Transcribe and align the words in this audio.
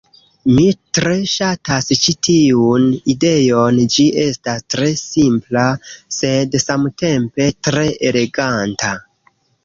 Mi 0.57 0.63
tre 0.97 1.11
ŝatas 1.31 1.89
ĉi 2.05 2.13
tiun 2.27 2.87
ideon 3.13 3.77
ĝi 3.95 4.05
estas 4.23 4.63
tre 4.75 4.87
simpla... 5.01 5.65
sed 6.15 6.57
samtempe 6.63 7.47
tre 7.69 7.85
eleganta. 8.11 8.91